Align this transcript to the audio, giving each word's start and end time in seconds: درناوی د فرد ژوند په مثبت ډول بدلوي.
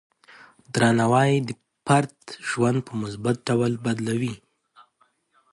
درناوی 0.73 1.31
د 1.47 1.49
فرد 1.85 2.17
ژوند 2.49 2.77
په 2.87 2.93
مثبت 3.01 3.35
ډول 3.47 3.73
بدلوي. 3.85 4.35